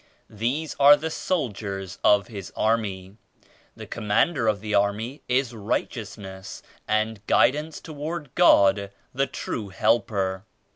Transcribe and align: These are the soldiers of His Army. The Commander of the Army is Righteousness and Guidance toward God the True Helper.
These 0.31 0.75
are 0.79 0.95
the 0.97 1.11
soldiers 1.11 1.99
of 2.03 2.25
His 2.25 2.51
Army. 2.55 3.17
The 3.75 3.85
Commander 3.85 4.47
of 4.47 4.59
the 4.59 4.73
Army 4.73 5.21
is 5.27 5.53
Righteousness 5.53 6.63
and 6.87 7.23
Guidance 7.27 7.79
toward 7.79 8.33
God 8.33 8.89
the 9.13 9.27
True 9.27 9.69
Helper. 9.69 10.43